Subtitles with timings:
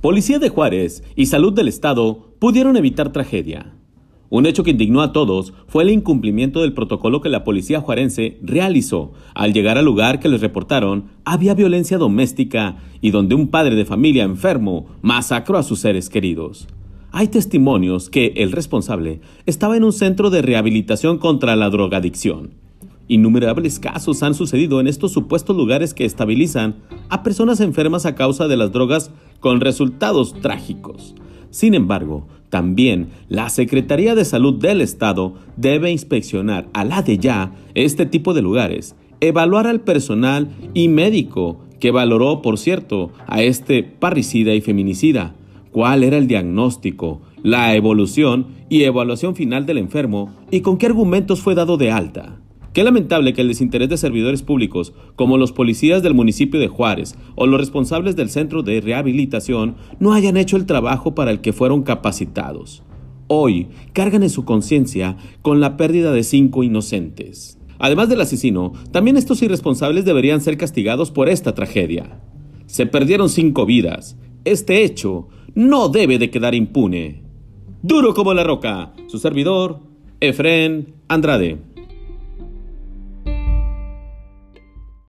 [0.00, 3.72] Policía de Juárez y Salud del Estado pudieron evitar tragedia.
[4.28, 8.38] Un hecho que indignó a todos fue el incumplimiento del protocolo que la policía juarense
[8.42, 13.74] realizó al llegar al lugar que les reportaron había violencia doméstica y donde un padre
[13.74, 16.68] de familia enfermo masacró a sus seres queridos.
[17.10, 22.65] Hay testimonios que el responsable estaba en un centro de rehabilitación contra la drogadicción.
[23.08, 26.76] Innumerables casos han sucedido en estos supuestos lugares que estabilizan
[27.08, 31.14] a personas enfermas a causa de las drogas con resultados trágicos.
[31.50, 37.54] Sin embargo, también la Secretaría de Salud del Estado debe inspeccionar a la de ya
[37.74, 43.82] este tipo de lugares, evaluar al personal y médico que valoró, por cierto, a este
[43.82, 45.34] parricida y feminicida,
[45.70, 51.40] cuál era el diagnóstico, la evolución y evaluación final del enfermo y con qué argumentos
[51.40, 52.40] fue dado de alta.
[52.76, 57.16] Qué lamentable que el desinterés de servidores públicos, como los policías del municipio de Juárez
[57.34, 61.54] o los responsables del centro de rehabilitación, no hayan hecho el trabajo para el que
[61.54, 62.82] fueron capacitados.
[63.28, 67.58] Hoy cargan en su conciencia con la pérdida de cinco inocentes.
[67.78, 72.20] Además del asesino, también estos irresponsables deberían ser castigados por esta tragedia.
[72.66, 74.18] Se perdieron cinco vidas.
[74.44, 77.22] Este hecho no debe de quedar impune.
[77.82, 79.80] Duro como la roca, su servidor,
[80.20, 81.75] Efren Andrade.